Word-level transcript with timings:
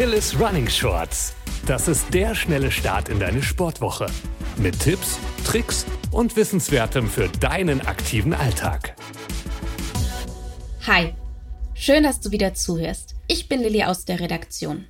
Achilles 0.00 0.40
Running 0.40 0.66
Shorts. 0.66 1.34
Das 1.66 1.86
ist 1.86 2.14
der 2.14 2.34
schnelle 2.34 2.70
Start 2.70 3.10
in 3.10 3.20
deine 3.20 3.42
Sportwoche. 3.42 4.06
Mit 4.56 4.80
Tipps, 4.80 5.18
Tricks 5.44 5.84
und 6.10 6.36
Wissenswertem 6.36 7.06
für 7.06 7.28
deinen 7.28 7.82
aktiven 7.82 8.32
Alltag. 8.32 8.96
Hi, 10.86 11.12
schön, 11.74 12.02
dass 12.02 12.18
du 12.18 12.30
wieder 12.30 12.54
zuhörst. 12.54 13.14
Ich 13.28 13.46
bin 13.50 13.60
Lilly 13.60 13.84
aus 13.84 14.06
der 14.06 14.20
Redaktion. 14.20 14.86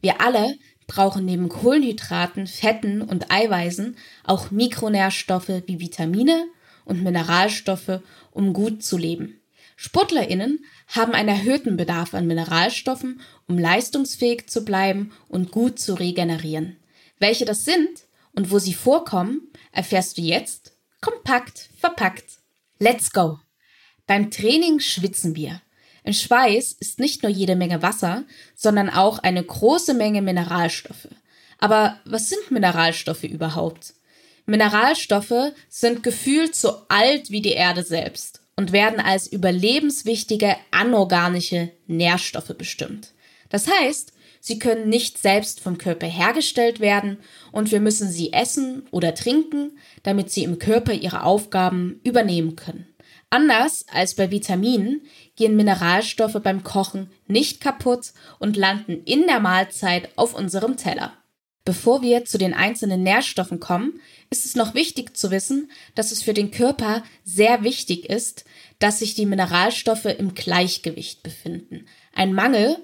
Wir 0.00 0.20
alle 0.20 0.56
brauchen 0.88 1.24
neben 1.24 1.48
Kohlenhydraten, 1.48 2.48
Fetten 2.48 3.00
und 3.00 3.30
Eiweißen 3.30 3.96
auch 4.24 4.50
Mikronährstoffe 4.50 5.62
wie 5.66 5.78
Vitamine 5.78 6.48
und 6.84 7.04
Mineralstoffe, 7.04 8.00
um 8.32 8.52
gut 8.52 8.82
zu 8.82 8.98
leben. 8.98 9.40
SportlerInnen 9.80 10.64
haben 10.88 11.12
einen 11.12 11.28
erhöhten 11.28 11.76
Bedarf 11.76 12.12
an 12.12 12.26
Mineralstoffen, 12.26 13.20
um 13.46 13.56
leistungsfähig 13.56 14.48
zu 14.48 14.64
bleiben 14.64 15.12
und 15.28 15.52
gut 15.52 15.78
zu 15.78 15.94
regenerieren. 15.94 16.76
Welche 17.20 17.44
das 17.44 17.64
sind 17.64 18.02
und 18.34 18.50
wo 18.50 18.58
sie 18.58 18.74
vorkommen, 18.74 19.40
erfährst 19.70 20.18
du 20.18 20.22
jetzt 20.22 20.72
kompakt 21.00 21.68
verpackt. 21.78 22.38
Let's 22.80 23.12
go! 23.12 23.38
Beim 24.08 24.32
Training 24.32 24.80
schwitzen 24.80 25.36
wir. 25.36 25.62
Im 26.02 26.12
Schweiß 26.12 26.72
ist 26.72 26.98
nicht 26.98 27.22
nur 27.22 27.30
jede 27.30 27.54
Menge 27.54 27.80
Wasser, 27.80 28.24
sondern 28.56 28.90
auch 28.90 29.20
eine 29.20 29.44
große 29.44 29.94
Menge 29.94 30.22
Mineralstoffe. 30.22 31.06
Aber 31.58 32.00
was 32.04 32.28
sind 32.28 32.50
Mineralstoffe 32.50 33.22
überhaupt? 33.22 33.94
Mineralstoffe 34.44 35.52
sind 35.68 36.02
gefühlt 36.02 36.56
so 36.56 36.78
alt 36.88 37.30
wie 37.30 37.42
die 37.42 37.52
Erde 37.52 37.84
selbst 37.84 38.37
und 38.58 38.72
werden 38.72 38.98
als 38.98 39.30
überlebenswichtige 39.30 40.56
anorganische 40.72 41.70
Nährstoffe 41.86 42.52
bestimmt. 42.58 43.12
Das 43.50 43.68
heißt, 43.70 44.12
sie 44.40 44.58
können 44.58 44.88
nicht 44.88 45.16
selbst 45.16 45.60
vom 45.60 45.78
Körper 45.78 46.08
hergestellt 46.08 46.80
werden 46.80 47.18
und 47.52 47.70
wir 47.70 47.78
müssen 47.78 48.10
sie 48.10 48.32
essen 48.32 48.82
oder 48.90 49.14
trinken, 49.14 49.78
damit 50.02 50.32
sie 50.32 50.42
im 50.42 50.58
Körper 50.58 50.92
ihre 50.92 51.22
Aufgaben 51.22 52.00
übernehmen 52.02 52.56
können. 52.56 52.88
Anders 53.30 53.86
als 53.92 54.16
bei 54.16 54.32
Vitaminen 54.32 55.02
gehen 55.36 55.54
Mineralstoffe 55.54 56.40
beim 56.42 56.64
Kochen 56.64 57.10
nicht 57.28 57.60
kaputt 57.60 58.12
und 58.40 58.56
landen 58.56 59.04
in 59.04 59.28
der 59.28 59.38
Mahlzeit 59.38 60.08
auf 60.16 60.34
unserem 60.34 60.76
Teller. 60.76 61.12
Bevor 61.64 62.02
wir 62.02 62.24
zu 62.24 62.38
den 62.38 62.54
einzelnen 62.54 63.02
Nährstoffen 63.02 63.60
kommen, 63.60 64.00
ist 64.30 64.44
es 64.44 64.54
noch 64.54 64.74
wichtig 64.74 65.16
zu 65.16 65.30
wissen, 65.30 65.70
dass 65.94 66.12
es 66.12 66.22
für 66.22 66.34
den 66.34 66.50
Körper 66.50 67.04
sehr 67.24 67.62
wichtig 67.62 68.08
ist, 68.08 68.44
dass 68.78 69.00
sich 69.00 69.14
die 69.14 69.26
Mineralstoffe 69.26 70.06
im 70.06 70.34
Gleichgewicht 70.34 71.22
befinden. 71.22 71.86
Ein 72.14 72.32
Mangel 72.32 72.76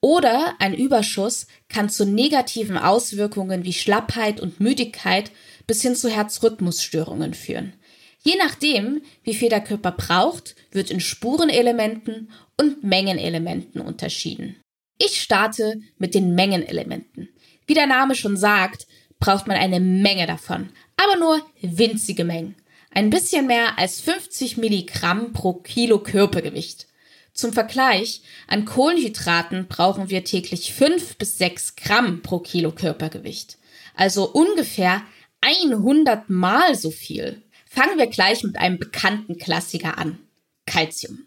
oder 0.00 0.56
ein 0.58 0.74
Überschuss 0.74 1.46
kann 1.68 1.88
zu 1.88 2.04
negativen 2.04 2.76
Auswirkungen 2.76 3.64
wie 3.64 3.72
Schlappheit 3.72 4.40
und 4.40 4.58
Müdigkeit 4.60 5.30
bis 5.66 5.82
hin 5.82 5.94
zu 5.94 6.10
Herzrhythmusstörungen 6.10 7.34
führen. 7.34 7.74
Je 8.24 8.34
nachdem, 8.36 9.02
wie 9.24 9.34
viel 9.34 9.48
der 9.48 9.62
Körper 9.62 9.92
braucht, 9.92 10.54
wird 10.70 10.90
in 10.90 11.00
Spurenelementen 11.00 12.30
und 12.56 12.84
Mengenelementen 12.84 13.80
unterschieden. 13.80 14.56
Ich 14.98 15.20
starte 15.20 15.80
mit 15.98 16.14
den 16.14 16.34
Mengenelementen. 16.34 17.28
Wie 17.66 17.74
der 17.74 17.86
Name 17.86 18.14
schon 18.14 18.36
sagt, 18.36 18.86
braucht 19.18 19.46
man 19.46 19.56
eine 19.56 19.80
Menge 19.80 20.26
davon, 20.26 20.70
aber 20.96 21.16
nur 21.16 21.40
winzige 21.60 22.24
Mengen. 22.24 22.56
Ein 22.90 23.08
bisschen 23.08 23.46
mehr 23.46 23.78
als 23.78 24.00
50 24.00 24.58
Milligramm 24.58 25.32
pro 25.32 25.54
Kilo 25.54 25.98
Körpergewicht. 25.98 26.86
Zum 27.32 27.52
Vergleich, 27.52 28.22
an 28.46 28.66
Kohlenhydraten 28.66 29.66
brauchen 29.66 30.10
wir 30.10 30.24
täglich 30.24 30.74
5 30.74 31.16
bis 31.16 31.38
6 31.38 31.76
Gramm 31.76 32.20
pro 32.20 32.40
Kilo 32.40 32.72
Körpergewicht. 32.72 33.56
Also 33.94 34.30
ungefähr 34.30 35.02
100 35.40 36.28
mal 36.28 36.74
so 36.74 36.90
viel. 36.90 37.42
Fangen 37.66 37.96
wir 37.96 38.06
gleich 38.06 38.42
mit 38.42 38.56
einem 38.56 38.78
bekannten 38.78 39.38
Klassiker 39.38 39.96
an. 39.96 40.18
Calcium. 40.66 41.20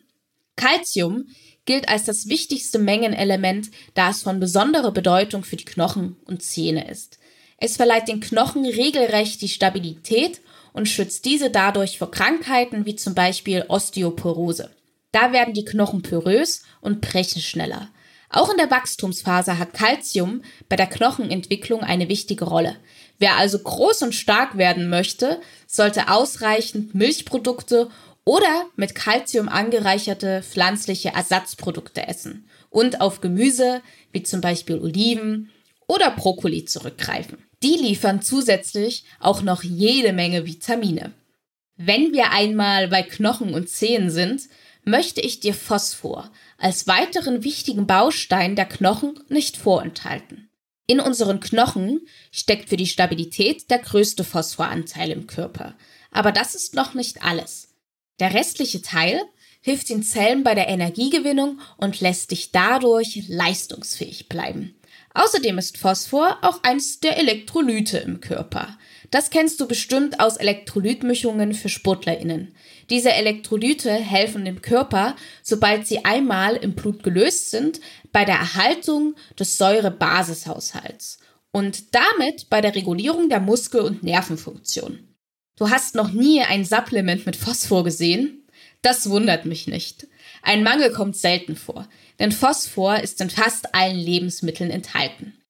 Calcium 0.56 1.28
gilt 1.66 1.90
als 1.90 2.06
das 2.06 2.28
wichtigste 2.28 2.80
Mengenelement, 2.80 3.70
da 3.94 4.12
es 4.12 4.22
von 4.24 4.40
besonderer 4.40 4.92
Bedeutung 4.92 5.44
für 5.44 5.56
die 5.56 5.66
Knochen 5.66 6.16
und 6.26 6.42
Zähne 6.42 6.90
ist. 6.90 7.20
Es 7.58 7.78
verleiht 7.78 8.08
den 8.08 8.20
Knochen 8.20 8.66
regelrecht 8.66 9.42
die 9.42 9.50
Stabilität 9.50 10.42
und 10.74 10.90
schützt 10.90 11.26
diese 11.26 11.50
dadurch 11.50 11.98
vor 11.98 12.12
Krankheiten 12.12 12.86
wie 12.86 12.96
zum 12.96 13.16
Beispiel 13.16 13.66
Osteoporose. 13.68 14.72
Da 15.12 15.32
werden 15.32 15.54
die 15.54 15.66
Knochen 15.66 16.02
porös 16.02 16.64
und 16.82 17.00
brechen 17.00 17.42
schneller. 17.42 17.90
Auch 18.30 18.50
in 18.50 18.58
der 18.58 18.70
Wachstumsphase 18.70 19.58
hat 19.58 19.74
Calcium 19.74 20.42
bei 20.68 20.76
der 20.76 20.88
Knochenentwicklung 20.88 21.82
eine 21.82 22.10
wichtige 22.10 22.44
Rolle. 22.44 22.76
Wer 23.18 23.38
also 23.38 23.60
groß 23.60 24.02
und 24.02 24.14
stark 24.14 24.58
werden 24.58 24.90
möchte, 24.90 25.40
sollte 25.68 26.10
ausreichend 26.10 26.94
Milchprodukte 26.96 27.90
oder 28.26 28.66
mit 28.76 28.96
Calcium 28.96 29.48
angereicherte 29.48 30.42
pflanzliche 30.42 31.10
Ersatzprodukte 31.10 32.08
essen 32.08 32.50
und 32.70 33.00
auf 33.00 33.22
Gemüse 33.22 33.82
wie 34.12 34.24
zum 34.24 34.42
Beispiel 34.42 34.80
Oliven 34.80 35.52
oder 35.88 36.12
Brokkoli 36.12 36.66
zurückgreifen. 36.66 37.38
Die 37.64 37.78
liefern 37.78 38.22
zusätzlich 38.22 39.06
auch 39.20 39.42
noch 39.42 39.64
jede 39.64 40.12
Menge 40.12 40.46
Vitamine. 40.46 41.14
Wenn 41.78 42.14
wir 42.14 42.32
einmal 42.32 42.88
bei 42.88 43.04
Knochen 43.04 43.54
und 43.54 43.70
Zehen 43.70 44.10
sind, 44.10 44.44
möchte 44.84 45.22
ich 45.22 45.40
dir 45.40 45.54
Phosphor 45.54 46.32
als 46.58 46.88
weiteren 46.88 47.44
wichtigen 47.44 47.86
Baustein 47.86 48.56
der 48.56 48.66
Knochen 48.66 49.20
nicht 49.30 49.58
vorenthalten. 49.58 50.50
In 50.88 51.00
unseren 51.00 51.40
Knochen 51.40 52.02
steckt 52.32 52.70
für 52.70 52.78
die 52.78 52.86
Stabilität 52.86 53.70
der 53.72 53.80
größte 53.80 54.24
Phosphoranteil 54.24 55.12
im 55.12 55.26
Körper. 55.26 55.76
Aber 56.12 56.32
das 56.32 56.54
ist 56.56 56.76
noch 56.76 56.94
nicht 56.94 57.24
alles. 57.24 57.75
Der 58.20 58.34
restliche 58.34 58.82
Teil 58.82 59.22
hilft 59.62 59.90
den 59.90 60.04
Zellen 60.04 60.44
bei 60.44 60.56
der 60.56 60.68
Energiegewinnung 60.68 61.60
und 61.78 62.00
lässt 62.00 62.32
dich 62.32 62.52
dadurch 62.52 63.24
leistungsfähig 63.28 64.30
bleiben. 64.30 64.76
Außerdem 65.16 65.58
ist 65.58 65.78
Phosphor 65.78 66.38
auch 66.42 66.62
eins 66.64 67.00
der 67.00 67.18
Elektrolyte 67.18 67.98
im 68.00 68.20
Körper. 68.20 68.78
Das 69.12 69.30
kennst 69.30 69.60
du 69.62 69.68
bestimmt 69.68 70.20
aus 70.20 70.36
Elektrolytmischungen 70.36 71.54
für 71.54 71.70
SportlerInnen. 71.70 72.54
Diese 72.90 73.14
Elektrolyte 73.14 73.92
helfen 73.92 74.44
dem 74.44 74.62
Körper, 74.62 75.16
sobald 75.42 75.88
sie 75.88 76.04
einmal 76.04 76.58
im 76.58 76.76
Blut 76.76 77.02
gelöst 77.02 77.50
sind, 77.50 77.80
bei 78.12 78.26
der 78.26 78.36
Erhaltung 78.36 79.16
des 79.40 79.58
Säurebasishaushalts 79.58 81.20
und 81.52 81.96
damit 81.96 82.50
bei 82.50 82.60
der 82.60 82.76
Regulierung 82.76 83.30
der 83.30 83.40
Muskel- 83.40 83.82
und 83.82 84.04
Nervenfunktion. 84.04 85.15
Du 85.58 85.70
hast 85.70 85.96
noch 85.96 86.12
nie 86.12 86.42
ein 86.42 86.66
Supplement 86.66 87.26
mit 87.26 87.36
Phosphor 87.36 87.84
gesehen? 87.84 88.46
Das 88.82 89.10
wundert 89.10 89.46
mich 89.46 89.68
nicht. 89.68 90.08
Ein 90.42 90.64
Mangel 90.64 90.92
kommt 90.92 91.16
selten 91.16 91.56
vor, 91.56 91.88
denn 92.20 92.32
Phosphor 92.32 93.00
ist 93.00 93.22
in 93.22 93.30
fast 93.30 93.74
allen 93.74 93.98
Lebensmitteln 93.98 94.70
enthalten. 94.70 95.42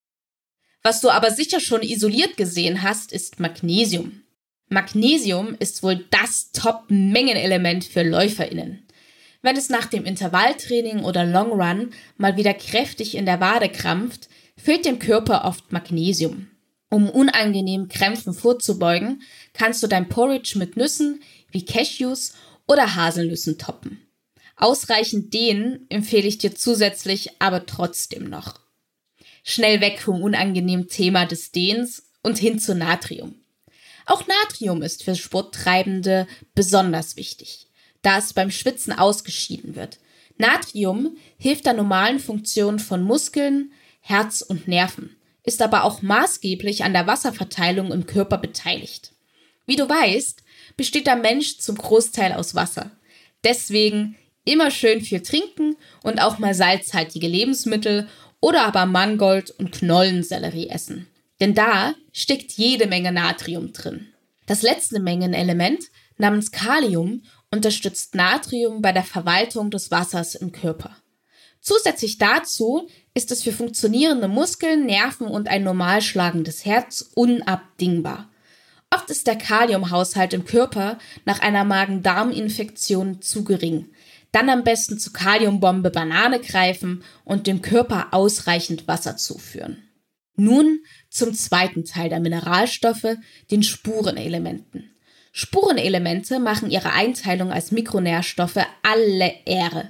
Was 0.84 1.02
du 1.02 1.10
aber 1.10 1.32
sicher 1.32 1.60
schon 1.60 1.82
isoliert 1.82 2.38
gesehen 2.38 2.84
hast, 2.84 3.12
ist 3.12 3.40
Magnesium. 3.40 4.22
Magnesium 4.70 5.56
ist 5.60 5.82
wohl 5.82 6.06
das 6.12 6.52
Top-Mengenelement 6.52 7.86
für 7.86 8.04
LäuferInnen. 8.04 8.88
Wenn 9.42 9.58
es 9.58 9.70
nach 9.70 9.88
dem 9.88 10.06
Intervalltraining 10.06 11.04
oder 11.04 11.26
Long 11.26 11.52
Run 11.52 11.92
mal 12.18 12.38
wieder 12.38 12.54
kräftig 12.54 13.16
in 13.16 13.26
der 13.26 13.40
Wade 13.40 13.70
krampft, 13.70 14.30
fehlt 14.58 14.86
dem 14.86 15.00
Körper 15.00 15.46
oft 15.46 15.72
Magnesium. 15.72 16.48
Um 16.96 17.10
unangenehmen 17.10 17.90
Krämpfen 17.90 18.34
vorzubeugen, 18.34 19.22
kannst 19.52 19.84
du 19.84 19.88
dein 19.88 20.08
Porridge 20.08 20.58
mit 20.58 20.78
Nüssen 20.78 21.22
wie 21.52 21.66
Cashews 21.66 22.36
oder 22.68 22.96
Haselnüssen 22.96 23.58
toppen. 23.58 24.00
Ausreichend 24.56 25.34
dehnen 25.34 25.88
empfehle 25.90 26.26
ich 26.26 26.38
dir 26.38 26.56
zusätzlich 26.56 27.42
aber 27.42 27.66
trotzdem 27.66 28.30
noch. 28.30 28.62
Schnell 29.44 29.82
weg 29.82 30.00
vom 30.00 30.24
unangenehmen 30.24 30.88
Thema 30.88 31.26
des 31.26 31.52
Dehns 31.52 32.14
und 32.24 32.38
hin 32.38 32.60
zu 32.60 32.74
Natrium. 32.74 33.36
Auch 34.06 34.26
Natrium 34.26 34.82
ist 34.82 35.04
für 35.04 35.18
Sporttreibende 35.18 36.28
besonders 36.54 37.18
wichtig, 37.18 37.68
da 38.04 38.20
es 38.20 38.32
beim 38.32 38.52
Schwitzen 38.52 38.94
ausgeschieden 38.94 39.76
wird. 39.76 40.00
Natrium 40.38 41.18
hilft 41.38 41.66
der 41.66 41.74
normalen 41.74 42.20
Funktion 42.20 42.80
von 42.80 43.04
Muskeln, 43.04 43.74
Herz 44.00 44.42
und 44.42 44.70
Nerven, 44.70 45.15
ist 45.46 45.62
aber 45.62 45.84
auch 45.84 46.02
maßgeblich 46.02 46.84
an 46.84 46.94
der 46.94 47.08
Wasserverteilung 47.08 47.92
im 47.92 48.06
Körper 48.06 48.38
beteiligt. 48.38 49.14
Wie 49.66 49.76
du 49.76 49.88
weißt, 49.88 50.44
besteht 50.78 51.08
der 51.08 51.16
Mensch 51.16 51.58
zum 51.60 51.78
Großteil 51.78 52.34
aus 52.34 52.56
Wasser. 52.56 52.92
Deswegen 53.44 54.16
immer 54.44 54.72
schön 54.72 55.02
viel 55.02 55.22
trinken 55.22 55.76
und 56.04 56.22
auch 56.22 56.40
mal 56.40 56.54
salzhaltige 56.54 57.28
Lebensmittel 57.28 58.08
oder 58.40 58.64
aber 58.64 58.86
Mangold 58.86 59.52
und 59.52 59.72
Knollensellerie 59.72 60.70
essen. 60.70 61.08
Denn 61.40 61.54
da 61.54 61.96
steckt 62.14 62.54
jede 62.54 62.88
Menge 62.88 63.12
Natrium 63.12 63.74
drin. 63.74 64.08
Das 64.46 64.62
letzte 64.62 65.00
Mengenelement 65.00 65.84
namens 66.18 66.52
Kalium 66.52 67.24
unterstützt 67.52 68.16
Natrium 68.16 68.82
bei 68.82 68.92
der 68.92 69.04
Verwaltung 69.04 69.72
des 69.72 69.92
Wassers 69.92 70.36
im 70.36 70.52
Körper. 70.52 70.96
Zusätzlich 71.66 72.20
dazu 72.20 72.88
ist 73.16 73.32
es 73.32 73.42
für 73.42 73.52
funktionierende 73.52 74.28
Muskeln, 74.28 74.86
Nerven 74.86 75.26
und 75.26 75.48
ein 75.48 75.64
normal 75.64 76.04
schlagendes 76.04 76.64
Herz 76.64 77.10
unabdingbar. 77.16 78.30
Oft 78.92 79.10
ist 79.10 79.26
der 79.26 79.36
Kaliumhaushalt 79.36 80.36
im 80.36 80.46
Körper 80.46 81.00
nach 81.26 81.40
einer 81.40 81.64
Magen-Darm-Infektion 81.64 83.20
zu 83.24 83.44
gering. 83.44 83.88
Dann 84.32 84.52
am 84.52 84.64
besten 84.64 85.00
zu 85.00 85.12
Kaliumbombe 85.12 85.90
Banane 85.90 86.40
greifen 86.40 87.04
und 87.24 87.48
dem 87.48 87.64
Körper 87.64 88.10
ausreichend 88.12 88.88
Wasser 88.88 89.18
zuführen. 89.18 89.90
Nun 90.36 90.82
zum 91.10 91.34
zweiten 91.34 91.84
Teil 91.84 92.10
der 92.10 92.20
Mineralstoffe, 92.20 93.18
den 93.50 93.64
Spurenelementen. 93.64 94.92
Spurenelemente 95.32 96.40
machen 96.40 96.70
ihre 96.70 96.94
Einteilung 96.94 97.52
als 97.52 97.72
Mikronährstoffe 97.72 98.64
alle 98.84 99.34
Ehre. 99.46 99.90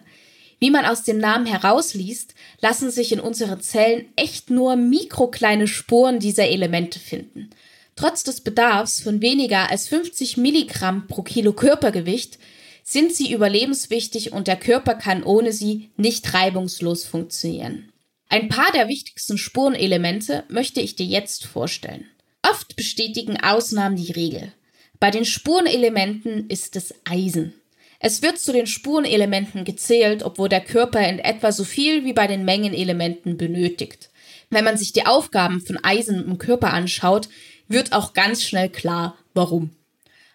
Wie 0.59 0.71
man 0.71 0.85
aus 0.85 1.03
dem 1.03 1.17
Namen 1.17 1.45
herausliest, 1.45 2.33
lassen 2.61 2.89
sich 2.91 3.11
in 3.11 3.19
unseren 3.19 3.61
Zellen 3.61 4.05
echt 4.15 4.49
nur 4.49 4.75
mikrokleine 4.75 5.67
Spuren 5.67 6.19
dieser 6.19 6.47
Elemente 6.47 6.99
finden. 6.99 7.49
Trotz 7.95 8.23
des 8.23 8.41
Bedarfs 8.41 9.01
von 9.01 9.21
weniger 9.21 9.69
als 9.69 9.87
50 9.87 10.37
Milligramm 10.37 11.07
pro 11.07 11.21
Kilo 11.21 11.53
Körpergewicht 11.53 12.39
sind 12.83 13.13
sie 13.13 13.33
überlebenswichtig 13.33 14.31
und 14.33 14.47
der 14.47 14.57
Körper 14.57 14.95
kann 14.95 15.23
ohne 15.23 15.51
sie 15.51 15.89
nicht 15.97 16.33
reibungslos 16.33 17.05
funktionieren. 17.05 17.91
Ein 18.29 18.49
paar 18.49 18.71
der 18.73 18.87
wichtigsten 18.87 19.37
Spurenelemente 19.37 20.43
möchte 20.49 20.81
ich 20.81 20.95
dir 20.95 21.05
jetzt 21.05 21.45
vorstellen. 21.45 22.05
Oft 22.43 22.75
bestätigen 22.75 23.41
Ausnahmen 23.41 23.95
die 23.95 24.11
Regel. 24.11 24.51
Bei 24.99 25.09
den 25.09 25.25
Spurenelementen 25.25 26.49
ist 26.49 26.75
es 26.75 26.93
Eisen. 27.05 27.53
Es 27.99 28.21
wird 28.21 28.39
zu 28.39 28.51
den 28.51 28.67
Spurenelementen 28.67 29.63
gezählt, 29.63 30.23
obwohl 30.23 30.49
der 30.49 30.61
Körper 30.61 31.07
in 31.07 31.19
etwa 31.19 31.51
so 31.51 31.63
viel 31.63 32.05
wie 32.05 32.13
bei 32.13 32.27
den 32.27 32.45
Mengenelementen 32.45 33.37
benötigt. 33.37 34.09
Wenn 34.49 34.65
man 34.65 34.77
sich 34.77 34.93
die 34.93 35.05
Aufgaben 35.05 35.61
von 35.61 35.83
Eisen 35.83 36.25
im 36.25 36.37
Körper 36.37 36.73
anschaut, 36.73 37.29
wird 37.67 37.93
auch 37.93 38.13
ganz 38.13 38.43
schnell 38.43 38.69
klar, 38.69 39.17
warum. 39.33 39.71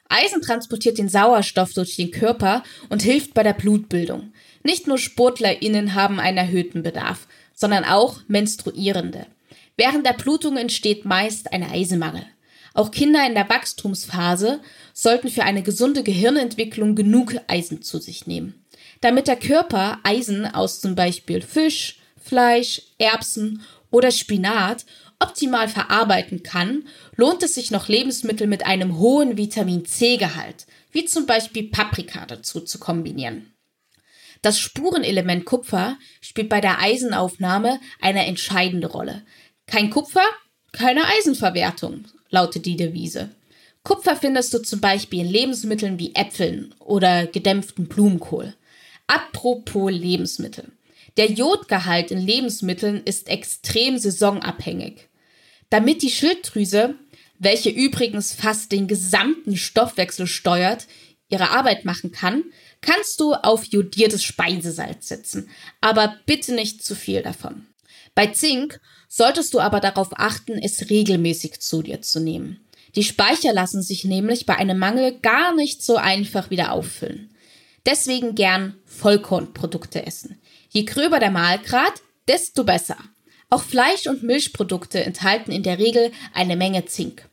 Eisen 0.08 0.42
transportiert 0.42 0.98
den 0.98 1.08
Sauerstoff 1.08 1.72
durch 1.72 1.94
den 1.94 2.10
Körper 2.10 2.64
und 2.88 3.02
hilft 3.02 3.32
bei 3.32 3.44
der 3.44 3.52
Blutbildung. 3.52 4.32
Nicht 4.64 4.88
nur 4.88 4.98
SportlerInnen 4.98 5.94
haben 5.94 6.18
einen 6.18 6.38
erhöhten 6.38 6.82
Bedarf, 6.82 7.28
sondern 7.54 7.84
auch 7.84 8.20
Menstruierende. 8.26 9.26
Während 9.76 10.04
der 10.04 10.14
Blutung 10.14 10.56
entsteht 10.56 11.04
meist 11.04 11.52
ein 11.52 11.62
Eisenmangel. 11.62 12.26
Auch 12.74 12.90
Kinder 12.90 13.26
in 13.26 13.34
der 13.34 13.48
Wachstumsphase 13.48 14.60
sollten 14.92 15.28
für 15.28 15.42
eine 15.42 15.62
gesunde 15.62 16.02
Gehirnentwicklung 16.02 16.94
genug 16.94 17.34
Eisen 17.48 17.82
zu 17.82 17.98
sich 17.98 18.26
nehmen. 18.26 18.64
Damit 19.00 19.28
der 19.28 19.36
Körper 19.36 19.98
Eisen 20.02 20.46
aus 20.46 20.80
zum 20.80 20.94
Beispiel 20.94 21.42
Fisch, 21.42 21.98
Fleisch, 22.22 22.82
Erbsen 22.98 23.62
oder 23.90 24.10
Spinat 24.10 24.84
optimal 25.18 25.68
verarbeiten 25.68 26.42
kann, 26.42 26.84
lohnt 27.16 27.42
es 27.42 27.54
sich 27.54 27.70
noch 27.70 27.88
Lebensmittel 27.88 28.46
mit 28.46 28.64
einem 28.64 28.98
hohen 28.98 29.36
Vitamin 29.36 29.84
C-Gehalt, 29.84 30.66
wie 30.92 31.04
zum 31.04 31.26
Beispiel 31.26 31.70
Paprika, 31.70 32.24
dazu 32.26 32.60
zu 32.60 32.78
kombinieren. 32.78 33.52
Das 34.42 34.58
Spurenelement 34.58 35.44
Kupfer 35.44 35.98
spielt 36.22 36.48
bei 36.48 36.62
der 36.62 36.80
Eisenaufnahme 36.80 37.78
eine 38.00 38.24
entscheidende 38.24 38.86
Rolle. 38.86 39.22
Kein 39.66 39.90
Kupfer, 39.90 40.24
keine 40.72 41.06
Eisenverwertung, 41.06 42.04
lautet 42.30 42.66
die 42.66 42.76
Devise. 42.76 43.30
Kupfer 43.82 44.16
findest 44.16 44.52
du 44.52 44.58
zum 44.58 44.80
Beispiel 44.80 45.20
in 45.20 45.30
Lebensmitteln 45.30 45.98
wie 45.98 46.14
Äpfeln 46.14 46.74
oder 46.78 47.26
gedämpften 47.26 47.86
Blumenkohl. 47.86 48.54
Apropos 49.06 49.90
Lebensmittel. 49.90 50.70
Der 51.16 51.30
Jodgehalt 51.30 52.10
in 52.10 52.20
Lebensmitteln 52.20 53.02
ist 53.04 53.28
extrem 53.28 53.98
saisonabhängig. 53.98 55.08
Damit 55.70 56.02
die 56.02 56.10
Schilddrüse, 56.10 56.94
welche 57.38 57.70
übrigens 57.70 58.34
fast 58.34 58.70
den 58.70 58.86
gesamten 58.86 59.56
Stoffwechsel 59.56 60.26
steuert, 60.26 60.86
ihre 61.28 61.50
Arbeit 61.50 61.84
machen 61.84 62.12
kann, 62.12 62.44
kannst 62.80 63.20
du 63.20 63.34
auf 63.34 63.64
jodiertes 63.64 64.22
Speisesalz 64.22 65.08
setzen, 65.08 65.48
aber 65.80 66.16
bitte 66.26 66.54
nicht 66.54 66.84
zu 66.84 66.94
viel 66.94 67.22
davon. 67.22 67.66
Bei 68.14 68.26
Zink 68.28 68.80
solltest 69.10 69.52
du 69.52 69.60
aber 69.60 69.80
darauf 69.80 70.08
achten, 70.12 70.56
es 70.56 70.88
regelmäßig 70.88 71.60
zu 71.60 71.82
dir 71.82 72.00
zu 72.00 72.20
nehmen. 72.20 72.64
Die 72.94 73.02
Speicher 73.02 73.52
lassen 73.52 73.82
sich 73.82 74.04
nämlich 74.04 74.46
bei 74.46 74.56
einem 74.56 74.78
Mangel 74.78 75.18
gar 75.20 75.54
nicht 75.54 75.82
so 75.82 75.96
einfach 75.96 76.50
wieder 76.50 76.72
auffüllen. 76.72 77.34
Deswegen 77.84 78.34
gern 78.34 78.76
Vollkornprodukte 78.84 80.06
essen. 80.06 80.40
Je 80.70 80.84
gröber 80.84 81.18
der 81.18 81.30
Mahlgrad, 81.30 81.92
desto 82.28 82.64
besser. 82.64 82.96
Auch 83.48 83.62
Fleisch- 83.62 84.06
und 84.06 84.22
Milchprodukte 84.22 85.02
enthalten 85.02 85.50
in 85.50 85.64
der 85.64 85.78
Regel 85.78 86.12
eine 86.32 86.56
Menge 86.56 86.84
Zink. 86.86 87.28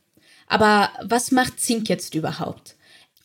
Aber 0.48 0.90
was 1.02 1.30
macht 1.30 1.60
Zink 1.60 1.88
jetzt 1.88 2.14
überhaupt? 2.14 2.74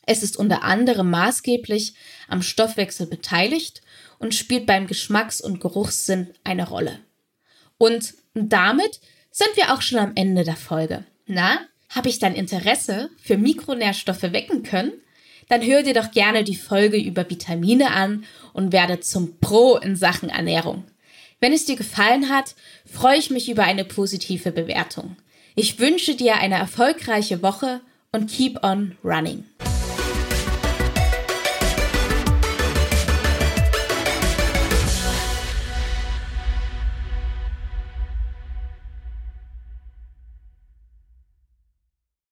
Es 0.06 0.22
ist 0.22 0.38
unter 0.38 0.64
anderem 0.64 1.10
maßgeblich 1.10 1.96
am 2.28 2.44
Stoffwechsel 2.44 3.08
beteiligt 3.08 3.82
und 4.20 4.36
spielt 4.36 4.68
beim 4.68 4.86
Geschmacks- 4.86 5.42
und 5.42 5.60
Geruchssinn 5.60 6.30
eine 6.44 6.68
Rolle. 6.68 7.00
Und 8.34 8.50
damit 8.50 9.00
sind 9.32 9.56
wir 9.56 9.74
auch 9.74 9.82
schon 9.82 10.00
am 10.00 10.14
Ende 10.16 10.44
der 10.44 10.56
Folge. 10.56 11.06
Na, 11.26 11.60
habe 11.90 12.10
ich 12.10 12.20
dein 12.20 12.36
Interesse 12.36 13.10
für 13.22 13.38
Mikronährstoffe 13.38 14.24
wecken 14.24 14.64
können? 14.64 14.94
Dann 15.50 15.62
hör 15.62 15.84
dir 15.84 15.94
doch 15.94 16.12
gerne 16.12 16.44
die 16.44 16.56
Folge 16.56 16.98
über 16.98 17.30
Vitamine 17.30 17.92
an 17.92 18.26
und 18.54 18.72
werde 18.72 19.00
zum 19.00 19.40
Pro 19.40 19.78
in 19.78 19.96
Sachen 19.96 20.30
Ernährung. 20.30 20.86
Wenn 21.40 21.54
es 21.54 21.66
dir 21.66 21.76
gefallen 21.76 22.30
hat, 22.30 22.56
freue 22.86 23.18
ich 23.18 23.30
mich 23.30 23.50
über 23.50 23.64
eine 23.64 23.84
positive 23.84 24.52
Bewertung. 24.52 25.18
Ich 25.56 25.80
wünsche 25.80 26.16
dir 26.16 26.36
eine 26.38 26.56
erfolgreiche 26.56 27.44
Woche 27.44 27.82
und 28.12 28.32
keep 28.32 28.64
on 28.64 28.98
running. 29.04 29.44